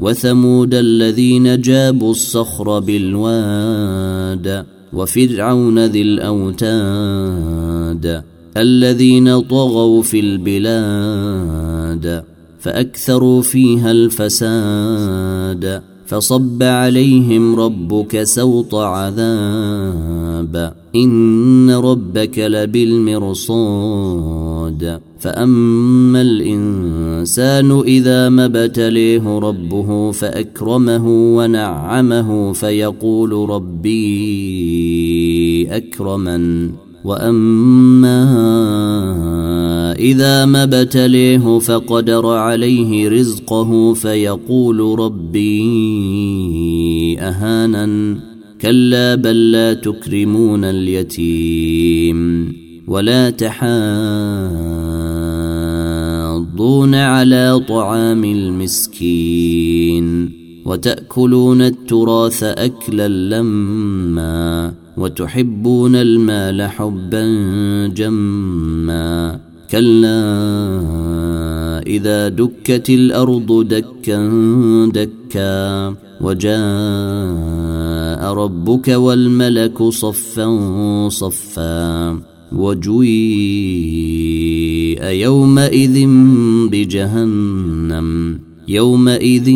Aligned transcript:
وثمود 0.00 0.74
الذين 0.74 1.60
جابوا 1.60 2.10
الصخر 2.10 2.78
بالواد 2.78 4.64
وفرعون 4.92 5.84
ذي 5.84 6.02
الأوتاد 6.02 7.50
الذين 8.56 9.40
طغوا 9.40 10.02
في 10.02 10.20
البلاد 10.20 11.80
فأكثروا 12.60 13.42
فيها 13.42 13.90
الفساد 13.90 15.82
فصب 16.10 16.62
عليهم 16.62 17.60
ربك 17.60 18.22
سوط 18.22 18.74
عذاب. 18.74 20.72
إن 20.96 21.70
ربك 21.70 22.38
لبالمرصاد. 22.38 25.00
فأما 25.20 26.22
الإنسان 26.22 27.80
إذا 27.80 28.28
ما 28.28 28.44
ابتليه 28.44 29.38
ربه 29.38 30.10
فأكرمه 30.10 31.36
ونعمه 31.36 32.52
فيقول 32.52 33.50
ربي 33.50 34.08
أكرمن. 35.70 36.70
وأما 37.04 38.19
اذا 40.00 40.44
ما 40.44 40.62
ابتليه 40.62 41.58
فقدر 41.58 42.26
عليه 42.26 43.08
رزقه 43.08 43.94
فيقول 43.94 44.98
ربي 44.98 45.60
اهانا 47.20 48.16
كلا 48.60 49.14
بل 49.14 49.50
لا 49.52 49.74
تكرمون 49.74 50.64
اليتيم 50.64 52.52
ولا 52.88 53.30
تحاضون 53.30 53.74
على 56.94 57.60
طعام 57.68 58.24
المسكين 58.24 59.60
وتأكلون 60.64 61.62
التراث 61.62 62.42
أكلا 62.42 63.08
لما 63.08 64.74
وتحبون 64.96 65.96
المال 65.96 66.62
حبا 66.62 67.26
جما 67.96 69.49
كلا 69.70 70.22
إذا 71.86 72.28
دكت 72.28 72.90
الأرض 72.90 73.68
دكا 73.68 74.30
دكا 74.94 75.94
وجاء 76.20 76.60
ربك 78.34 78.88
والملك 78.88 79.82
صفا 79.82 80.48
صفا 81.08 82.20
وجويء 82.52 83.10
يومئذ 85.04 86.06
بجهنم 86.70 88.40
يومئذ 88.70 89.48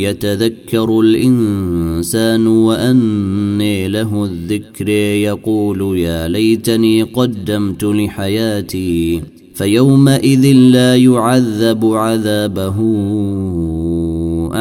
يتذكر 0.00 1.00
الإنسان 1.00 2.46
وأني 2.46 3.88
له 3.88 4.24
الذكر 4.24 4.88
يقول 4.88 5.98
يا 5.98 6.28
ليتني 6.28 7.02
قدمت 7.02 7.84
لحياتي 7.84 9.22
فيومئذ 9.54 10.52
لا 10.52 10.96
يعذب 10.96 11.84
عذابه 11.84 12.76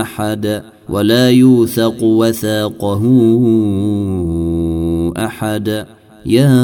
أحد 0.01 0.63
ولا 0.89 1.29
يوثق 1.29 2.03
وثاقه 2.03 3.03
أحد 5.17 5.85
يا 6.25 6.57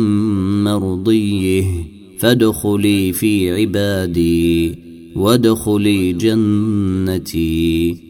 مرضية. 0.65 1.65
فادخلي 2.19 3.13
في 3.13 3.51
عبادي 3.51 4.75
وادخلي 5.17 6.13
جنتي. 6.13 8.08